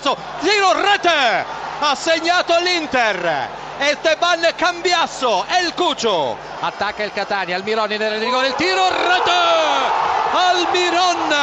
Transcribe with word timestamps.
Cambiasso, 0.00 0.16
tiro 0.40 0.72
rete, 0.80 1.44
ha 1.78 1.94
segnato 1.94 2.58
l'Inter. 2.60 3.48
Esteban 3.78 4.46
Cambiasso, 4.56 5.44
El 5.48 5.74
Cuccio, 5.74 6.36
attacca 6.60 7.02
il 7.02 7.12
Catania, 7.12 7.56
Almironi 7.56 7.96
nel 7.96 8.18
rigore, 8.18 8.48
il 8.48 8.54
tiro, 8.54 8.88
rete! 8.88 10.08
Almiron, 10.32 11.34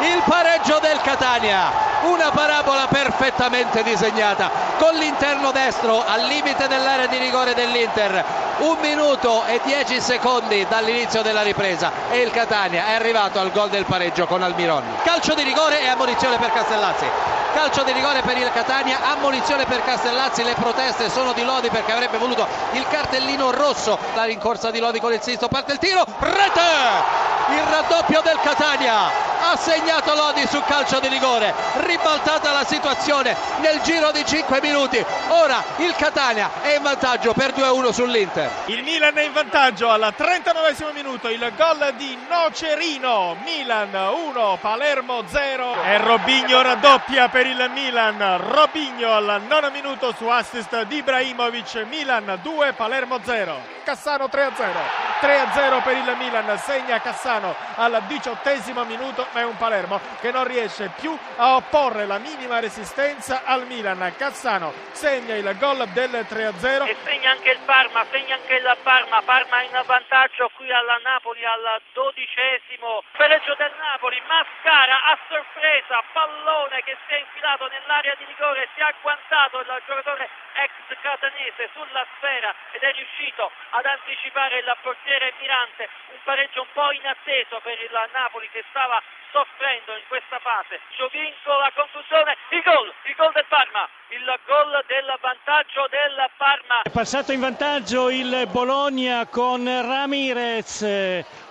il 0.00 0.22
pareggio 0.24 0.78
del 0.80 1.00
Catania, 1.00 1.70
una 2.02 2.30
parabola 2.30 2.86
perfettamente 2.88 3.82
disegnata 3.82 4.50
con 4.78 4.94
l'interno 4.94 5.52
destro 5.52 6.04
al 6.04 6.24
limite 6.24 6.66
dell'area 6.66 7.06
di 7.06 7.18
rigore 7.18 7.54
dell'Inter, 7.54 8.24
un 8.58 8.78
minuto 8.80 9.44
e 9.44 9.60
dieci 9.64 10.00
secondi 10.00 10.66
dall'inizio 10.68 11.22
della 11.22 11.42
ripresa 11.42 11.92
e 12.10 12.20
il 12.20 12.30
Catania 12.30 12.86
è 12.86 12.94
arrivato 12.94 13.38
al 13.38 13.52
gol 13.52 13.68
del 13.68 13.84
pareggio 13.84 14.26
con 14.26 14.42
Almiron. 14.42 14.82
Calcio 15.04 15.34
di 15.34 15.42
rigore 15.42 15.80
e 15.80 15.86
ammonizione 15.86 16.36
per 16.38 16.52
Castellazzi. 16.52 17.39
Calcio 17.52 17.82
di 17.82 17.92
rigore 17.92 18.22
per 18.22 18.36
il 18.36 18.50
Catania, 18.52 18.98
ammonizione 19.12 19.64
per 19.64 19.82
Castellazzi, 19.82 20.42
le 20.42 20.54
proteste 20.54 21.10
sono 21.10 21.32
di 21.32 21.42
Lodi 21.42 21.68
perché 21.68 21.92
avrebbe 21.92 22.16
voluto 22.16 22.46
il 22.72 22.86
cartellino 22.88 23.50
rosso. 23.50 23.98
La 24.14 24.24
rincorsa 24.24 24.70
di 24.70 24.78
Lodi 24.78 25.00
con 25.00 25.12
il 25.12 25.20
sisto, 25.20 25.48
parte 25.48 25.72
il 25.72 25.78
tiro, 25.78 26.04
rete! 26.18 27.28
il 27.50 27.62
raddoppio 27.62 28.20
del 28.22 28.38
Catania 28.42 29.29
ha 29.40 29.56
segnato 29.56 30.14
Lodi 30.14 30.46
su 30.46 30.62
calcio 30.62 31.00
di 31.00 31.08
rigore. 31.08 31.52
Ribaltata 31.84 32.52
la 32.52 32.64
situazione 32.64 33.34
nel 33.60 33.80
giro 33.80 34.10
di 34.12 34.24
5 34.24 34.60
minuti. 34.60 35.04
Ora 35.28 35.62
il 35.76 35.94
Catania 35.96 36.50
è 36.62 36.76
in 36.76 36.82
vantaggio 36.82 37.32
per 37.32 37.52
2-1 37.52 37.90
sull'Inter. 37.90 38.50
Il 38.66 38.82
Milan 38.82 39.16
è 39.16 39.24
in 39.24 39.32
vantaggio 39.32 39.90
al 39.90 40.12
39 40.14 40.92
minuto. 40.92 41.28
Il 41.28 41.52
gol 41.56 41.94
di 41.96 42.18
Nocerino. 42.28 43.36
Milan 43.44 43.94
1 43.94 44.58
Palermo 44.60 45.24
0 45.26 45.82
e 45.82 45.98
Robigno 45.98 46.62
raddoppia 46.62 47.28
per 47.28 47.46
il 47.46 47.70
Milan. 47.72 48.38
Robigno 48.38 49.12
al 49.12 49.42
nono 49.48 49.70
minuto 49.70 50.14
su 50.16 50.26
assist 50.26 50.82
di 50.82 50.96
Ibrahimovic. 50.96 51.86
Milan 51.88 52.38
2 52.42 52.72
Palermo 52.74 53.18
0 53.24 53.60
Cassano 53.84 54.26
3-0 54.26 55.09
3-0 55.20 55.82
per 55.82 55.96
il 55.96 56.16
Milan. 56.16 56.56
Segna 56.58 56.98
Cassano 57.00 57.54
al 57.76 58.02
diciottesimo 58.06 58.84
minuto 58.84 59.26
ma 59.32 59.40
è 59.40 59.44
un 59.44 59.56
Palermo 59.56 60.00
che 60.20 60.32
non 60.32 60.44
riesce 60.44 60.90
più 60.98 61.16
a 61.36 61.56
opporre 61.56 62.06
la 62.06 62.16
minima 62.16 62.58
resistenza 62.58 63.42
al 63.44 63.66
Milan. 63.66 64.14
Cassano 64.16 64.72
segna 64.92 65.34
il 65.34 65.56
gol 65.58 65.86
del 65.88 66.24
3-0 66.24 66.86
e 66.88 66.96
segna 67.04 67.32
anche 67.32 67.50
il 67.50 67.58
Parma, 67.66 68.04
segna 68.10 68.34
anche 68.34 68.54
il 68.54 68.76
Parma, 68.82 69.20
Parma 69.20 69.62
in 69.62 69.82
vantaggio 69.84 70.50
qui 70.56 70.72
alla 70.72 70.98
Napoli 71.04 71.44
al 71.44 71.80
dodicesimo, 71.92 73.04
pareggio 73.12 73.54
del 73.56 73.72
Napoli, 73.76 74.20
Mascara 74.26 75.04
a 75.04 75.18
sorpresa, 75.28 76.02
pallone 76.12 76.82
che 76.82 76.96
si 77.06 77.12
è 77.12 77.18
infilato 77.18 77.68
nell'area 77.68 78.14
di 78.16 78.24
rigore, 78.24 78.68
si 78.74 78.80
è 78.80 78.84
agguantato 78.84 79.60
il 79.60 79.82
giocatore 79.86 80.28
ex 80.54 80.72
catanese 81.00 81.68
sulla 81.72 82.06
sfera 82.16 82.54
ed 82.72 82.82
è 82.82 82.92
riuscito 82.92 83.50
ad 83.70 83.84
anticipare 83.84 84.58
il 84.58 84.76
portiere 84.80 85.09
Mirante, 85.10 85.88
un 86.12 86.20
pareggio 86.22 86.62
un 86.62 86.68
po' 86.72 86.92
inatteso 86.92 87.58
per 87.64 87.74
il 87.82 87.90
Napoli 88.12 88.48
che 88.52 88.62
stava 88.70 89.02
soffrendo 89.32 89.96
in 89.98 90.06
questa 90.06 90.38
fase. 90.38 90.78
Giovinco 90.94 91.50
la 91.58 91.70
conclusione, 91.74 92.36
il 92.50 92.62
gol, 92.62 92.94
il 93.10 93.14
gol 93.16 93.32
del 93.32 93.44
Parma, 93.48 93.88
il 94.14 94.22
gol 94.46 94.84
del 94.86 95.10
vantaggio 95.20 95.86
del 95.90 96.30
Parma. 96.36 96.82
È 96.82 96.90
passato 96.90 97.32
in 97.32 97.40
vantaggio 97.40 98.08
il 98.08 98.46
Bologna 98.52 99.26
con 99.26 99.66
Ramirez, 99.66 100.82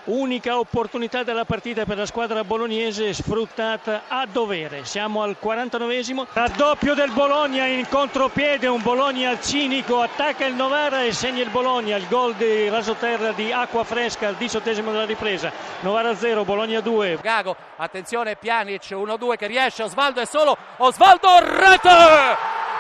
unica 0.10 0.58
opportunità 0.58 1.24
della 1.24 1.46
partita 1.46 1.86
per 1.86 1.98
la 1.98 2.06
squadra 2.06 2.44
bolognese 2.44 3.14
sfruttata 3.14 4.04
a 4.08 4.26
dovere. 4.26 4.84
Siamo 4.86 5.22
al 5.22 5.38
49esimo, 5.42 6.26
raddoppio 6.34 6.96
del 6.96 7.12
Bologna 7.12 7.66
in 7.66 7.88
contropiede, 7.88 8.68
un 8.68 8.82
Bologna 8.82 9.40
cinico, 9.40 10.02
attacca 10.02 10.46
il 10.46 10.56
Novara 10.56 11.04
e 11.04 11.14
segna 11.14 11.44
il 11.44 11.50
Bologna, 11.50 11.96
il 11.96 12.08
gol 12.08 12.34
di 12.36 12.70
rasoterra 12.70 13.32
di 13.34 13.52
acqua 13.52 13.84
fresca 13.84 14.28
al 14.28 14.36
diciottesimo 14.36 14.92
della 14.92 15.06
ripresa. 15.06 15.52
Novara 15.82 16.16
0, 16.16 16.44
Bologna 16.44 16.82
2. 16.82 17.20
Gago, 17.22 17.56
attenzione 17.76 18.36
Pjanic, 18.36 18.90
1-2 18.90 19.36
che 19.38 19.48
riesce, 19.48 19.84
Osvaldo 19.84 20.22
è 20.22 20.26
solo, 20.26 20.58
Osvaldo 20.78 21.28
rete! 21.40 21.90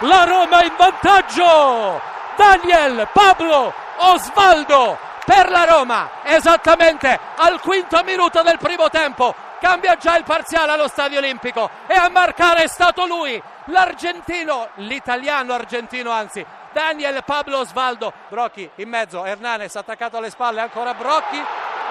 La 0.01 0.23
Roma 0.23 0.63
in 0.63 0.73
vantaggio! 0.75 2.01
Daniel 2.35 3.07
Pablo 3.11 3.73
Osvaldo 3.97 5.08
per 5.29 5.51
la 5.51 5.63
Roma, 5.63 6.09
esattamente 6.23 7.19
al 7.35 7.61
quinto 7.61 8.01
minuto 8.03 8.41
del 8.41 8.57
primo 8.57 8.89
tempo. 8.89 9.35
Cambia 9.59 9.95
già 9.95 10.17
il 10.17 10.23
parziale 10.23 10.71
allo 10.71 10.87
Stadio 10.87 11.19
Olimpico 11.19 11.69
e 11.85 11.93
a 11.93 12.09
marcare 12.09 12.63
è 12.63 12.67
stato 12.67 13.05
lui, 13.05 13.39
l'argentino, 13.65 14.69
l'italiano 14.77 15.53
argentino 15.53 16.09
anzi, 16.09 16.43
Daniel 16.71 17.23
Pablo 17.23 17.59
Osvaldo. 17.59 18.11
Brocchi 18.27 18.67
in 18.77 18.89
mezzo, 18.89 19.23
Hernanes 19.23 19.75
attaccato 19.75 20.17
alle 20.17 20.31
spalle, 20.31 20.61
ancora 20.61 20.95
Brocchi. 20.95 21.39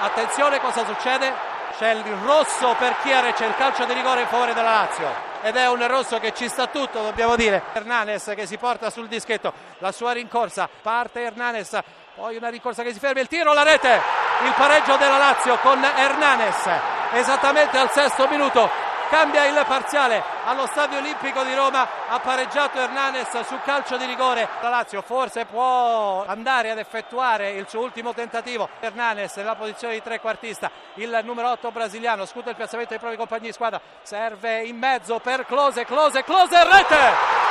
Attenzione 0.00 0.58
cosa 0.58 0.84
succede? 0.84 1.32
C'è 1.78 1.90
il 1.90 2.02
rosso 2.24 2.74
per 2.76 2.96
Chiare, 3.02 3.34
c'è 3.34 3.46
il 3.46 3.54
calcio 3.54 3.84
di 3.84 3.92
rigore 3.92 4.22
in 4.22 4.26
favore 4.26 4.52
della 4.52 4.70
Lazio 4.70 5.26
ed 5.42 5.54
è 5.54 5.68
un 5.68 5.86
rosso 5.86 6.18
che 6.18 6.34
ci 6.34 6.48
sta 6.48 6.66
tutto, 6.66 7.02
dobbiamo 7.02 7.36
dire. 7.36 7.62
Hernanes 7.72 8.32
che 8.34 8.46
si 8.46 8.58
porta 8.58 8.90
sul 8.90 9.06
dischetto, 9.06 9.52
la 9.78 9.92
sua 9.92 10.10
rincorsa, 10.10 10.68
parte 10.82 11.22
Hernanes, 11.22 11.78
poi 12.18 12.36
una 12.36 12.48
rincorsa 12.48 12.82
che 12.82 12.92
si 12.92 12.98
ferma, 12.98 13.20
il 13.20 13.28
tiro, 13.28 13.52
la 13.52 13.62
rete, 13.62 14.02
il 14.42 14.52
pareggio 14.56 14.96
della 14.96 15.18
Lazio 15.18 15.56
con 15.58 15.80
Hernanes, 15.84 16.68
esattamente 17.12 17.78
al 17.78 17.92
sesto 17.92 18.26
minuto 18.26 18.68
cambia 19.08 19.46
il 19.46 19.64
parziale 19.66 20.22
allo 20.44 20.66
Stadio 20.66 20.98
Olimpico 20.98 21.44
di 21.44 21.54
Roma 21.54 21.86
ha 22.08 22.18
pareggiato 22.18 22.80
Hernanes 22.80 23.40
su 23.42 23.56
calcio 23.64 23.96
di 23.96 24.04
rigore. 24.04 24.48
La 24.60 24.68
Lazio 24.68 25.00
forse 25.00 25.44
può 25.46 26.24
andare 26.26 26.72
ad 26.72 26.78
effettuare 26.78 27.52
il 27.52 27.66
suo 27.68 27.82
ultimo 27.82 28.12
tentativo. 28.12 28.68
Hernanes 28.80 29.36
nella 29.36 29.54
posizione 29.54 29.94
di 29.94 30.02
trequartista 30.02 30.70
il 30.94 31.20
numero 31.22 31.50
8 31.52 31.70
brasiliano 31.70 32.26
scusa 32.26 32.50
il 32.50 32.56
piazzamento 32.56 32.90
dei 32.90 32.98
propri 32.98 33.16
compagni 33.16 33.46
di 33.46 33.52
squadra 33.52 33.80
serve 34.02 34.62
in 34.64 34.76
mezzo 34.76 35.20
per 35.20 35.46
Close 35.46 35.84
Close 35.84 36.24
Close 36.24 36.64
rete! 36.64 37.46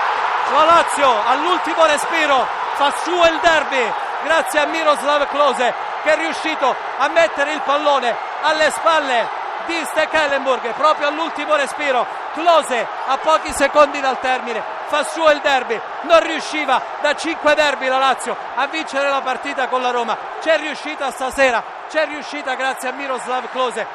La 0.52 0.64
Lazio 0.66 1.26
all'ultimo 1.26 1.86
respiro 1.86 2.46
fa 2.76 2.92
su 3.04 3.12
il 3.12 3.40
derby 3.42 4.06
grazie 4.28 4.60
a 4.60 4.66
Miroslav 4.66 5.26
Close 5.30 5.74
che 6.04 6.14
è 6.14 6.18
riuscito 6.18 6.76
a 6.98 7.08
mettere 7.08 7.54
il 7.54 7.62
pallone 7.62 8.14
alle 8.42 8.70
spalle 8.72 9.26
di 9.66 9.82
Stekelenburg 9.86 10.74
proprio 10.74 11.08
all'ultimo 11.08 11.56
respiro. 11.56 12.06
Close 12.34 12.86
a 13.08 13.18
pochi 13.18 13.54
secondi 13.54 14.02
dal 14.02 14.20
termine 14.20 14.62
fa 14.88 15.04
suo 15.04 15.32
il 15.32 15.40
derby. 15.40 15.80
Non 16.02 16.20
riusciva 16.20 16.82
da 17.02 17.16
5 17.16 17.56
derby 17.56 17.88
la 17.88 17.98
Lazio 17.98 18.36
a 18.56 18.68
vincere 18.68 19.10
la 19.10 19.22
partita 19.22 19.70
con 19.70 19.82
la 19.82 19.92
Roma. 19.92 20.18
C'è 20.42 20.58
riuscita 20.58 21.10
stasera 21.10 21.78
c'è 21.88 22.06
riuscita 22.06 22.56
grazie 22.56 22.90
a 22.90 22.92
Miroslav 22.92 23.50
Close 23.50 23.86